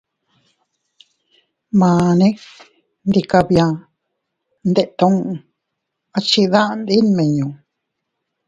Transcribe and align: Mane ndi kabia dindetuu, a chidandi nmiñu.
Mane 1.79 2.27
ndi 3.07 3.21
kabia 3.31 3.67
dindetuu, 4.63 5.23
a 6.15 6.19
chidandi 6.27 6.95
nmiñu. 7.07 7.47